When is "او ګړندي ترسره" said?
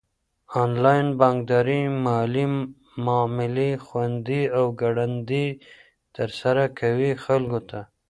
4.57-6.65